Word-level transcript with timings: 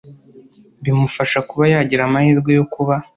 bimufasha 0.83 1.39
kuba 1.49 1.63
yagira 1.73 2.01
amahirwe 2.05 2.51
yo 2.59 2.65
kuba 2.73 2.95